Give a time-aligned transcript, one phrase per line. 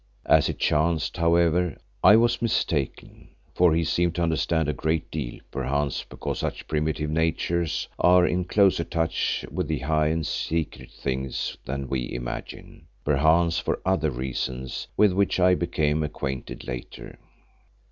[0.25, 5.39] As it chanced, however, I was mistaken, for he seemed to understand a great deal,
[5.51, 11.87] perchance because such primitive natures are in closer touch with high and secret things than
[11.87, 17.19] we imagine; perchance for other reasons with which I became acquainted later.